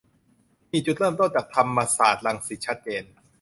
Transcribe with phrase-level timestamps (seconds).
[0.71, 3.03] มีจุดเริ่มจากธรรมศาสตร์รังสิตชัดเจน